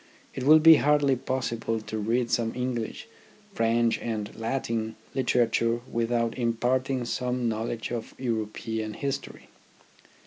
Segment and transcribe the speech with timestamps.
[0.33, 3.07] It will be hardly possible to read some English,
[3.53, 9.49] French, and Latin literature with out imparting some knowledge of European history.